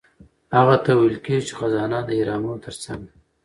هغه 0.57 0.75
ته 0.83 0.91
ویل 0.95 1.17
کیږي 1.25 1.45
چې 1.47 1.53
خزانه 1.59 1.99
د 2.03 2.09
اهرامونو 2.17 2.63
ترڅنګ 2.65 2.99
ده. 3.07 3.13